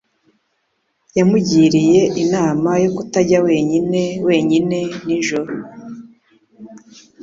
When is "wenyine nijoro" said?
4.27-5.51